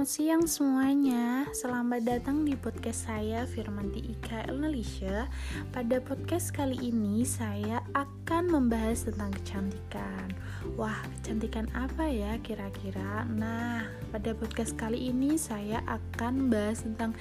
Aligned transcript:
Selamat 0.00 0.16
siang 0.16 0.44
semuanya. 0.48 1.44
Selamat 1.52 2.00
datang 2.08 2.48
di 2.48 2.56
podcast 2.56 3.04
saya 3.04 3.44
Firmanti 3.44 4.00
Ika 4.00 4.48
Elnalisha 4.48 5.28
Pada 5.76 6.00
podcast 6.00 6.56
kali 6.56 6.88
ini 6.88 7.20
saya 7.28 7.84
akan 7.92 8.48
membahas 8.48 9.04
tentang 9.04 9.28
kecantikan. 9.36 10.32
Wah 10.80 10.96
kecantikan 11.04 11.68
apa 11.76 12.08
ya 12.08 12.40
kira-kira? 12.40 13.28
Nah 13.28 13.84
pada 14.08 14.32
podcast 14.32 14.72
kali 14.72 15.12
ini 15.12 15.36
saya 15.36 15.84
akan 15.84 16.48
bahas 16.48 16.80
tentang 16.80 17.12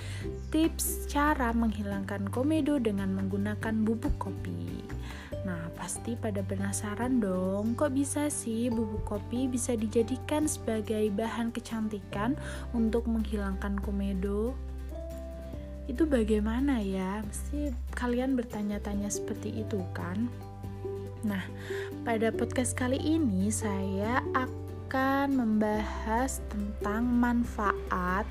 tips 0.48 1.04
cara 1.12 1.52
menghilangkan 1.52 2.32
komedo 2.32 2.80
dengan 2.80 3.12
menggunakan 3.12 3.76
bubuk 3.84 4.16
kopi 4.16 4.88
pasti 5.90 6.14
pada 6.14 6.46
penasaran 6.46 7.18
dong, 7.18 7.74
kok 7.74 7.98
bisa 7.98 8.30
sih 8.30 8.70
bubuk 8.70 9.10
kopi 9.10 9.50
bisa 9.50 9.74
dijadikan 9.74 10.46
sebagai 10.46 11.10
bahan 11.10 11.50
kecantikan 11.50 12.38
untuk 12.78 13.10
menghilangkan 13.10 13.74
komedo? 13.82 14.54
Itu 15.90 16.06
bagaimana 16.06 16.78
ya? 16.86 17.26
Mesti 17.26 17.74
kalian 17.98 18.38
bertanya-tanya 18.38 19.10
seperti 19.10 19.66
itu 19.66 19.82
kan? 19.98 20.30
Nah, 21.26 21.42
pada 22.06 22.30
podcast 22.30 22.78
kali 22.78 23.02
ini 23.02 23.50
saya 23.50 24.22
akan 24.38 25.42
membahas 25.42 26.38
tentang 26.54 27.02
manfaat 27.10 28.30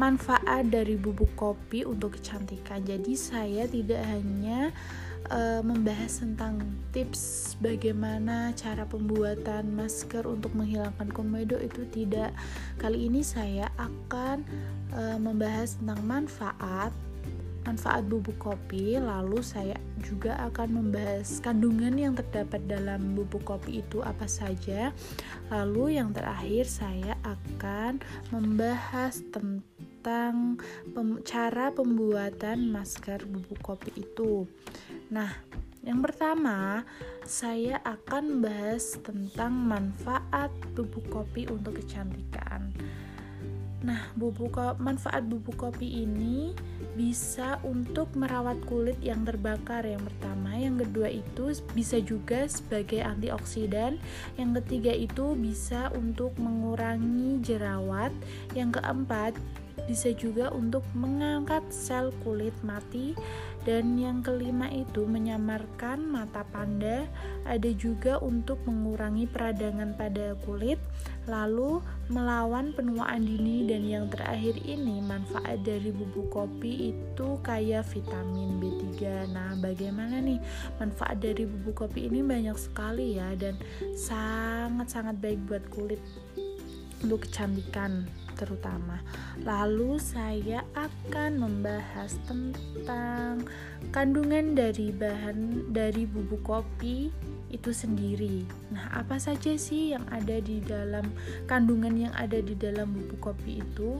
manfaat 0.00 0.64
dari 0.72 0.96
bubuk 0.96 1.28
kopi 1.36 1.84
untuk 1.84 2.16
kecantikan. 2.16 2.80
Jadi 2.88 3.12
saya 3.20 3.68
tidak 3.68 4.00
hanya 4.00 4.72
uh, 5.30 5.62
membahas 5.62 6.22
tentang 6.22 6.62
tips 6.90 7.54
bagaimana 7.60 8.54
cara 8.54 8.86
pembuatan 8.86 9.74
masker 9.74 10.26
untuk 10.26 10.54
menghilangkan 10.54 11.10
komedo 11.10 11.58
itu 11.58 11.86
tidak. 11.90 12.32
Kali 12.78 13.06
ini 13.10 13.20
saya 13.22 13.70
akan 13.78 14.46
uh, 14.94 15.18
membahas 15.18 15.78
tentang 15.78 16.00
manfaat 16.06 16.92
manfaat 17.66 18.06
bubuk 18.06 18.38
kopi, 18.38 18.94
lalu 18.94 19.42
saya 19.42 19.74
juga 19.98 20.38
akan 20.46 20.86
membahas 20.86 21.42
kandungan 21.42 21.98
yang 21.98 22.14
terdapat 22.14 22.62
dalam 22.70 23.18
bubuk 23.18 23.42
kopi 23.42 23.82
itu 23.82 24.06
apa 24.06 24.30
saja. 24.30 24.94
Lalu 25.50 25.98
yang 25.98 26.14
terakhir 26.14 26.70
saya 26.70 27.18
akan 27.26 27.98
membahas 28.30 29.18
tentang 29.34 30.62
pem 30.94 31.18
cara 31.26 31.74
pembuatan 31.74 32.70
masker 32.70 33.26
bubuk 33.26 33.58
kopi 33.58 33.90
itu. 33.98 34.46
Nah, 35.10 35.30
yang 35.86 36.02
pertama, 36.02 36.82
saya 37.22 37.78
akan 37.86 38.42
bahas 38.42 38.98
tentang 39.06 39.54
manfaat 39.54 40.50
bubuk 40.74 41.06
kopi 41.06 41.46
untuk 41.46 41.78
kecantikan. 41.78 42.74
Nah, 43.86 44.10
bubuk 44.18 44.58
manfaat 44.82 45.22
bubuk 45.30 45.54
kopi 45.62 46.02
ini 46.02 46.50
bisa 46.98 47.62
untuk 47.62 48.10
merawat 48.18 48.58
kulit 48.66 48.98
yang 48.98 49.22
terbakar. 49.22 49.86
Yang 49.86 50.10
pertama, 50.10 50.58
yang 50.58 50.74
kedua 50.74 51.06
itu 51.06 51.54
bisa 51.70 52.02
juga 52.02 52.50
sebagai 52.50 53.06
antioksidan, 53.06 54.02
yang 54.34 54.58
ketiga 54.58 54.90
itu 54.90 55.38
bisa 55.38 55.94
untuk 55.94 56.34
mengurangi 56.34 57.38
jerawat, 57.46 58.10
yang 58.58 58.74
keempat 58.74 59.38
bisa 59.84 60.16
juga 60.16 60.48
untuk 60.56 60.80
mengangkat 60.96 61.60
sel 61.68 62.08
kulit 62.24 62.56
mati. 62.64 63.12
Dan 63.66 63.98
yang 63.98 64.22
kelima 64.22 64.70
itu 64.70 65.04
menyamarkan 65.10 66.06
mata 66.06 66.46
panda. 66.48 67.02
Ada 67.42 67.74
juga 67.74 68.22
untuk 68.22 68.62
mengurangi 68.62 69.26
peradangan 69.26 69.98
pada 69.98 70.38
kulit 70.46 70.78
lalu 71.26 71.82
melawan 72.06 72.70
penuaan 72.72 73.26
dini. 73.26 73.66
Dan 73.66 73.84
yang 73.90 74.06
terakhir 74.06 74.54
ini 74.62 75.02
manfaat 75.02 75.66
dari 75.66 75.90
bubuk 75.90 76.30
kopi 76.30 76.94
itu 76.94 77.28
kayak 77.42 77.90
vitamin 77.90 78.62
B3 78.62 78.86
nah 79.34 79.58
bagaimana 79.58 80.22
nih? 80.22 80.38
Manfaat 80.78 81.18
dari 81.18 81.42
bubuk 81.42 81.82
kopi 81.86 82.06
ini 82.06 82.22
banyak 82.22 82.54
sekali 82.54 83.18
ya 83.18 83.34
dan 83.34 83.58
sangat-sangat 83.98 85.18
baik 85.18 85.42
buat 85.50 85.64
kulit 85.74 85.98
untuk 87.02 87.26
kecantikan 87.26 88.06
terutama. 88.36 89.00
Lalu 89.42 89.96
saya 89.96 90.62
akan 90.76 91.40
membahas 91.40 92.14
tentang 92.28 93.42
kandungan 93.90 94.52
dari 94.52 94.92
bahan 94.92 95.72
dari 95.72 96.04
bubuk 96.04 96.44
kopi 96.44 97.10
itu 97.48 97.70
sendiri. 97.72 98.44
Nah, 98.70 98.92
apa 98.92 99.16
saja 99.16 99.56
sih 99.56 99.96
yang 99.96 100.04
ada 100.12 100.38
di 100.38 100.60
dalam 100.60 101.08
kandungan 101.48 101.96
yang 101.96 102.14
ada 102.14 102.38
di 102.38 102.52
dalam 102.52 102.92
bubuk 102.92 103.32
kopi 103.32 103.64
itu? 103.64 103.98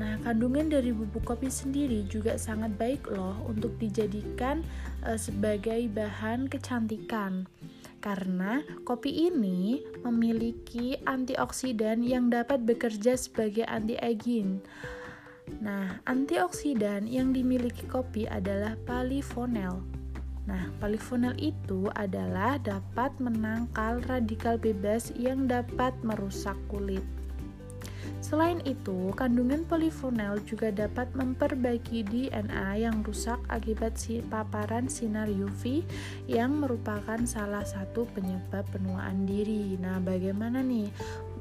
Nah, 0.00 0.16
kandungan 0.24 0.72
dari 0.72 0.96
bubuk 0.96 1.28
kopi 1.28 1.52
sendiri 1.52 2.08
juga 2.08 2.40
sangat 2.40 2.72
baik 2.80 3.10
loh 3.12 3.36
untuk 3.44 3.76
dijadikan 3.76 4.64
e, 5.04 5.20
sebagai 5.20 5.92
bahan 5.92 6.48
kecantikan 6.48 7.44
karena 8.00 8.64
kopi 8.88 9.28
ini 9.28 9.84
memiliki 10.02 10.96
antioksidan 11.04 12.00
yang 12.00 12.32
dapat 12.32 12.64
bekerja 12.64 13.14
sebagai 13.14 13.68
anti-aging. 13.68 14.64
Nah, 15.60 16.00
antioksidan 16.08 17.04
yang 17.04 17.36
dimiliki 17.36 17.84
kopi 17.84 18.24
adalah 18.24 18.74
polyphenol. 18.88 19.84
Nah, 20.48 20.72
polyphenol 20.80 21.36
itu 21.36 21.92
adalah 21.94 22.56
dapat 22.58 23.12
menangkal 23.20 24.00
radikal 24.08 24.56
bebas 24.56 25.12
yang 25.14 25.44
dapat 25.44 25.92
merusak 26.00 26.56
kulit. 26.72 27.04
Selain 28.20 28.62
itu, 28.62 29.10
kandungan 29.18 29.66
polifenol 29.66 30.38
juga 30.46 30.70
dapat 30.70 31.10
memperbaiki 31.18 32.06
DNA 32.06 32.78
yang 32.84 33.02
rusak 33.02 33.40
akibat 33.50 33.98
si 33.98 34.22
paparan 34.22 34.86
sinar 34.86 35.26
UV 35.26 35.82
yang 36.30 36.62
merupakan 36.62 37.18
salah 37.26 37.66
satu 37.66 38.06
penyebab 38.14 38.62
penuaan 38.70 39.26
diri. 39.26 39.74
Nah, 39.80 39.98
bagaimana 39.98 40.62
nih 40.62 40.92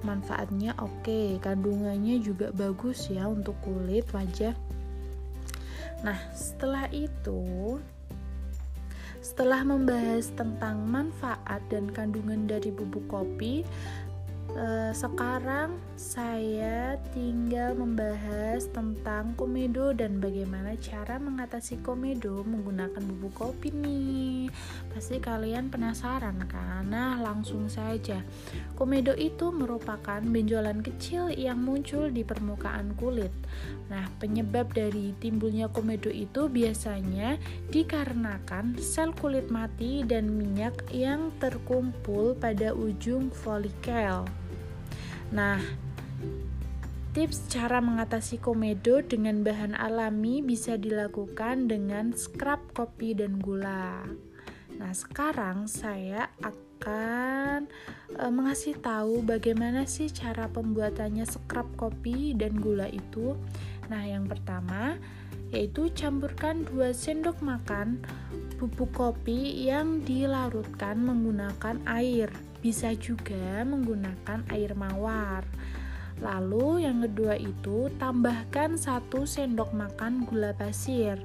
manfaatnya? 0.02 0.74
Oke, 0.82 1.38
kandungannya 1.44 2.24
juga 2.24 2.50
bagus 2.56 3.12
ya 3.12 3.30
untuk 3.30 3.60
kulit, 3.62 4.08
wajah. 4.10 4.58
Nah, 6.02 6.18
setelah 6.32 6.88
itu 6.96 7.78
setelah 9.20 9.68
membahas 9.68 10.32
tentang 10.32 10.88
manfaat 10.88 11.60
dan 11.68 11.92
kandungan 11.92 12.48
dari 12.48 12.72
bubuk 12.72 13.04
kopi, 13.12 13.68
Uh, 14.50 14.90
sekarang 14.98 15.78
saya 15.94 16.98
tinggal 17.14 17.78
membahas 17.78 18.66
tentang 18.74 19.38
komedo 19.38 19.94
dan 19.94 20.18
bagaimana 20.18 20.74
cara 20.82 21.22
mengatasi 21.22 21.78
komedo 21.86 22.42
menggunakan 22.42 22.98
bubuk 22.98 23.38
kopi 23.38 23.70
nih. 23.70 24.50
Pasti 24.90 25.22
kalian 25.22 25.70
penasaran? 25.70 26.42
Nah, 26.90 27.22
langsung 27.22 27.70
saja. 27.70 28.26
Komedo 28.74 29.14
itu 29.14 29.54
merupakan 29.54 30.18
benjolan 30.18 30.82
kecil 30.82 31.30
yang 31.30 31.62
muncul 31.62 32.10
di 32.10 32.26
permukaan 32.26 32.98
kulit. 32.98 33.32
Nah, 33.94 34.10
penyebab 34.18 34.74
dari 34.74 35.14
timbulnya 35.22 35.70
komedo 35.70 36.10
itu 36.10 36.50
biasanya 36.50 37.38
dikarenakan 37.70 38.82
sel 38.82 39.14
kulit 39.14 39.54
mati 39.54 40.02
dan 40.02 40.34
minyak 40.34 40.74
yang 40.90 41.30
terkumpul 41.38 42.34
pada 42.34 42.74
ujung 42.74 43.30
folikel. 43.30 44.26
Nah, 45.30 45.62
tips 47.14 47.46
cara 47.54 47.78
mengatasi 47.78 48.42
komedo 48.42 49.06
dengan 49.06 49.46
bahan 49.46 49.78
alami 49.78 50.42
bisa 50.42 50.74
dilakukan 50.74 51.70
dengan 51.70 52.18
scrub 52.18 52.62
kopi 52.74 53.14
dan 53.14 53.38
gula. 53.38 54.10
Nah, 54.80 54.92
sekarang 54.96 55.70
saya 55.70 56.34
akan 56.42 57.70
e, 58.16 58.24
mengasih 58.32 58.80
tahu 58.82 59.22
bagaimana 59.22 59.86
sih 59.86 60.10
cara 60.10 60.50
pembuatannya 60.50 61.30
scrub 61.30 61.68
kopi 61.78 62.34
dan 62.34 62.58
gula 62.58 62.90
itu. 62.90 63.38
Nah, 63.92 64.02
yang 64.02 64.26
pertama 64.26 64.98
yaitu 65.50 65.90
campurkan 65.98 66.62
2 66.74 66.94
sendok 66.94 67.42
makan 67.42 68.06
bubuk 68.62 68.94
kopi 68.94 69.66
yang 69.66 70.06
dilarutkan 70.06 71.02
menggunakan 71.02 71.82
air 71.90 72.30
bisa 72.60 72.92
juga 72.96 73.64
menggunakan 73.64 74.44
air 74.52 74.76
mawar. 74.76 75.44
Lalu 76.20 76.84
yang 76.84 77.00
kedua 77.08 77.40
itu 77.40 77.88
tambahkan 77.96 78.76
satu 78.76 79.24
sendok 79.24 79.72
makan 79.72 80.28
gula 80.28 80.52
pasir. 80.52 81.16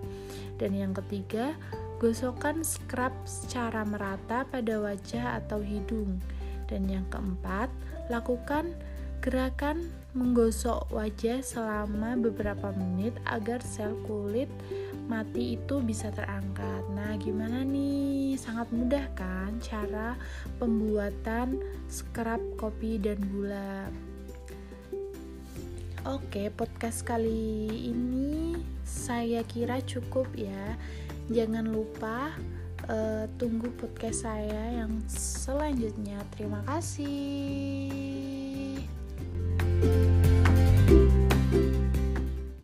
Dan 0.55 0.79
yang 0.79 0.95
ketiga, 0.95 1.59
gosokkan 1.99 2.63
scrub 2.63 3.11
secara 3.27 3.83
merata 3.83 4.47
pada 4.47 4.79
wajah 4.79 5.43
atau 5.43 5.59
hidung. 5.59 6.23
Dan 6.71 6.87
yang 6.87 7.05
keempat, 7.11 7.69
lakukan 8.07 8.71
gerakan 9.21 9.91
menggosok 10.15 10.95
wajah 10.95 11.43
selama 11.43 12.15
beberapa 12.15 12.71
menit 12.75 13.19
agar 13.27 13.59
sel 13.67 13.99
kulit 14.07 14.47
mati 15.11 15.59
itu 15.59 15.83
bisa 15.83 16.09
terangkat. 16.15 16.83
Nah, 16.95 17.19
gimana 17.21 17.67
nih? 17.67 18.39
Sangat 18.39 18.71
mudah 18.73 19.05
kan 19.19 19.59
cara 19.61 20.17
pembuatan 20.57 21.61
scrub 21.91 22.41
kopi 22.57 22.97
dan 23.03 23.21
gula. 23.29 23.91
Oke, 26.05 26.53
podcast 26.53 27.01
kali 27.03 27.69
ini 27.91 28.61
saya 28.85 29.41
kira 29.45 29.81
cukup 29.83 30.29
ya. 30.37 30.77
Jangan 31.33 31.65
lupa 31.65 32.37
uh, 32.89 33.25
tunggu 33.41 33.73
podcast 33.81 34.29
saya 34.29 34.85
yang 34.85 35.01
selanjutnya. 35.09 36.21
Terima 36.37 36.61
kasih. 36.69 38.54
thank 39.85 40.09
you 40.09 40.14